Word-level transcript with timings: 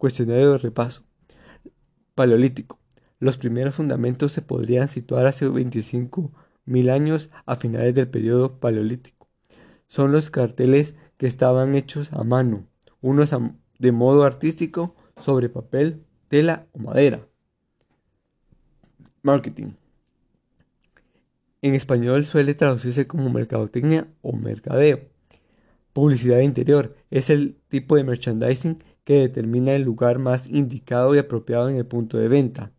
Cuestionario 0.00 0.52
de 0.52 0.56
repaso. 0.56 1.02
Paleolítico. 2.14 2.78
Los 3.18 3.36
primeros 3.36 3.74
fundamentos 3.74 4.32
se 4.32 4.40
podrían 4.40 4.88
situar 4.88 5.26
hace 5.26 5.46
25.000 5.46 6.90
años 6.90 7.28
a 7.44 7.56
finales 7.56 7.94
del 7.94 8.08
periodo 8.08 8.58
paleolítico. 8.58 9.28
Son 9.88 10.10
los 10.10 10.30
carteles 10.30 10.94
que 11.18 11.26
estaban 11.26 11.74
hechos 11.74 12.14
a 12.14 12.24
mano, 12.24 12.66
unos 13.02 13.34
de 13.78 13.92
modo 13.92 14.24
artístico 14.24 14.96
sobre 15.20 15.50
papel, 15.50 16.02
tela 16.28 16.66
o 16.72 16.78
madera. 16.78 17.28
Marketing. 19.20 19.74
En 21.60 21.74
español 21.74 22.24
suele 22.24 22.54
traducirse 22.54 23.06
como 23.06 23.28
mercadotecnia 23.28 24.08
o 24.22 24.34
mercadeo. 24.34 25.00
Publicidad 25.92 26.38
interior 26.38 26.96
es 27.10 27.28
el 27.28 27.58
tipo 27.68 27.96
de 27.96 28.04
merchandising 28.04 28.78
que 29.04 29.14
determina 29.14 29.72
el 29.72 29.82
lugar 29.82 30.18
más 30.18 30.48
indicado 30.48 31.14
y 31.14 31.18
apropiado 31.18 31.68
en 31.68 31.76
el 31.76 31.86
punto 31.86 32.18
de 32.18 32.28
venta. 32.28 32.72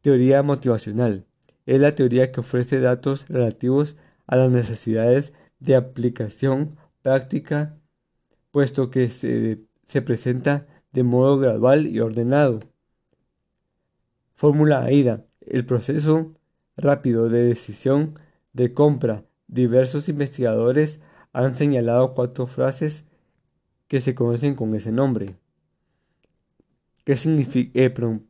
Teoría 0.00 0.42
motivacional. 0.42 1.26
Es 1.66 1.80
la 1.80 1.94
teoría 1.94 2.32
que 2.32 2.40
ofrece 2.40 2.80
datos 2.80 3.28
relativos 3.28 3.96
a 4.26 4.36
las 4.36 4.50
necesidades 4.50 5.32
de 5.58 5.76
aplicación 5.76 6.76
práctica, 7.02 7.78
puesto 8.50 8.90
que 8.90 9.08
se, 9.08 9.64
se 9.84 10.02
presenta 10.02 10.66
de 10.92 11.02
modo 11.02 11.38
gradual 11.38 11.86
y 11.86 12.00
ordenado. 12.00 12.60
Fórmula 14.34 14.84
AIDA. 14.84 15.24
El 15.40 15.66
proceso 15.66 16.34
rápido 16.76 17.28
de 17.28 17.42
decisión 17.44 18.14
de 18.52 18.72
compra. 18.72 19.24
Diversos 19.46 20.08
investigadores 20.08 21.00
han 21.32 21.54
señalado 21.54 22.14
cuatro 22.14 22.46
frases 22.46 23.04
que 23.88 24.00
se 24.00 24.14
conocen 24.14 24.54
con 24.54 24.74
ese 24.74 24.92
nombre. 24.92 25.36
¿Qué 27.04 27.16
significa? 27.16 27.70
Eh, 27.74 27.92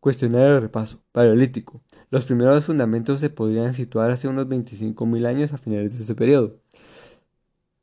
Cuestionario 0.00 0.54
de 0.54 0.60
repaso. 0.60 1.02
Paleolítico. 1.12 1.82
Los 2.10 2.24
primeros 2.24 2.64
fundamentos 2.64 3.20
se 3.20 3.30
podrían 3.30 3.74
situar 3.74 4.10
hace 4.10 4.28
unos 4.28 4.46
25.000 4.46 5.26
años 5.26 5.52
a 5.52 5.58
finales 5.58 5.96
de 5.96 6.04
ese 6.04 6.14
periodo. 6.14 6.60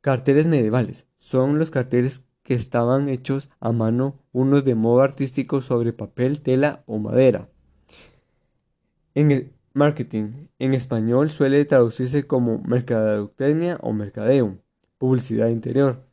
Carteles 0.00 0.46
medievales. 0.46 1.06
Son 1.18 1.58
los 1.58 1.70
carteles 1.70 2.24
que 2.42 2.54
estaban 2.54 3.08
hechos 3.08 3.50
a 3.60 3.72
mano, 3.72 4.18
unos 4.32 4.64
de 4.64 4.74
modo 4.74 5.02
artístico 5.02 5.62
sobre 5.62 5.92
papel, 5.92 6.40
tela 6.40 6.82
o 6.86 6.98
madera. 6.98 7.48
En 9.14 9.30
el 9.30 9.52
marketing, 9.74 10.48
en 10.58 10.74
español 10.74 11.30
suele 11.30 11.64
traducirse 11.64 12.26
como 12.26 12.58
mercadotecnia 12.62 13.78
o 13.82 13.92
mercadeo, 13.92 14.58
publicidad 14.98 15.48
interior. 15.48 16.04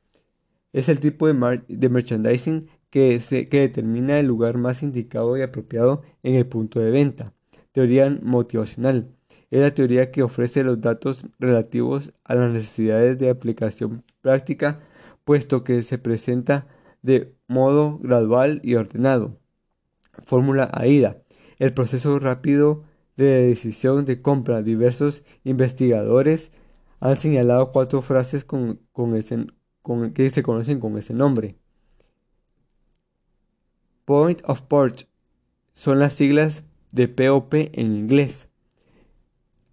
Es 0.72 0.89
el 0.89 1.00
tipo 1.00 1.28
de, 1.28 1.89
merchandising 1.89 2.67
que, 2.89 3.19
determina 3.50 4.19
el 4.19 4.28
lugar 4.28 4.58
más 4.58 4.83
indicado 4.83 5.38
y 5.38 5.41
apropiado 5.41 6.03
en 6.23 6.36
el 6.36 6.45
punto 6.47 6.80
de 6.80 6.91
venta. 6.91 7.33
Teoría 7.72 8.09
motivacional. 8.22 9.11
Es 9.52 9.61
la 9.61 9.73
teoría 9.73 10.11
que 10.11 10.23
ofrece 10.23 10.63
los 10.63 10.81
datos 10.81 11.25
relativos 11.39 12.13
a 12.23 12.36
las 12.36 12.52
necesidades 12.52 13.19
de 13.19 13.30
aplicación 13.30 14.03
práctica, 14.22 14.80
puesto 15.23 15.63
que 15.63 15.81
se 15.83 15.97
presenta 15.97 16.67
de 17.02 17.33
modo 17.47 18.00
gradual 18.00 18.59
y 18.63 18.75
ordenado. 18.75 19.39
Fórmula 20.25 20.69
AIDA. 20.73 21.22
El 21.59 21.73
proceso 21.73 22.19
rápido 22.19 22.83
de 23.16 23.47
decisión 23.47 24.06
de 24.06 24.22
compra. 24.22 24.61
Diversos 24.61 25.23
investigadores 25.44 26.52
han 27.06 27.16
señalado 27.16 27.72
cuatro 27.72 28.02
frases 28.02 28.44
con, 28.44 28.80
que 30.14 30.30
se 30.31 30.42
conocen 30.42 30.80
con 30.80 30.98
ese 30.98 31.14
nombre. 31.14 31.56
Point 34.06 34.42
of 34.45 34.64
Purchase 34.64 35.08
son 35.75 36.00
las 36.00 36.14
siglas 36.14 36.64
de 36.92 37.08
POP 37.08 37.53
en 37.53 37.94
inglés. 37.94 38.50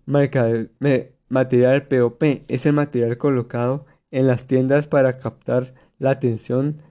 material 0.05 1.87
POP 1.89 2.23
es 2.49 2.67
el 2.67 2.75
material 2.75 3.17
colocado 3.17 3.87
en 4.11 4.27
las 4.27 4.47
tiendas 4.47 4.87
para 4.87 5.15
captar 5.15 5.73
la 5.99 6.11
atención 6.11 6.83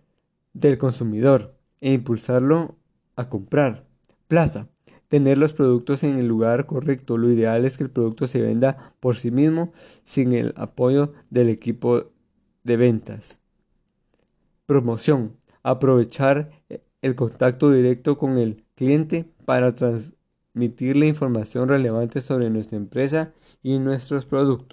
del 0.53 0.79
consumidor 0.79 1.55
e 1.81 1.93
impulsarlo 1.93 2.79
a 3.15 3.29
comprar. 3.29 3.85
Plaza. 4.27 4.70
Tener 5.11 5.37
los 5.37 5.51
productos 5.51 6.05
en 6.05 6.17
el 6.17 6.27
lugar 6.29 6.65
correcto. 6.65 7.17
Lo 7.17 7.29
ideal 7.29 7.65
es 7.65 7.75
que 7.75 7.83
el 7.83 7.89
producto 7.89 8.27
se 8.27 8.41
venda 8.41 8.93
por 9.01 9.17
sí 9.17 9.29
mismo 9.29 9.73
sin 10.05 10.31
el 10.31 10.53
apoyo 10.55 11.11
del 11.29 11.49
equipo 11.49 12.05
de 12.63 12.77
ventas. 12.77 13.41
Promoción. 14.65 15.35
Aprovechar 15.63 16.51
el 17.01 17.15
contacto 17.15 17.69
directo 17.69 18.17
con 18.17 18.37
el 18.37 18.63
cliente 18.73 19.25
para 19.43 19.75
transmitirle 19.75 21.07
información 21.07 21.67
relevante 21.67 22.21
sobre 22.21 22.49
nuestra 22.49 22.77
empresa 22.77 23.33
y 23.61 23.79
nuestros 23.79 24.25
productos. 24.25 24.69